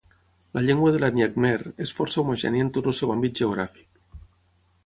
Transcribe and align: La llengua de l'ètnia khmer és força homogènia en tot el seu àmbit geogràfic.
La 0.57 0.61
llengua 0.67 0.93
de 0.95 1.01
l'ètnia 1.03 1.27
khmer 1.35 1.53
és 1.87 1.93
força 1.99 2.21
homogènia 2.23 2.67
en 2.69 2.73
tot 2.79 2.91
el 2.93 2.99
seu 3.03 3.15
àmbit 3.17 3.43
geogràfic. 3.43 4.05